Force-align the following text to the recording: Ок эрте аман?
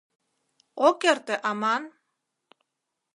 Ок 0.87 0.99
эрте 1.11 1.35
аман? 1.49 1.83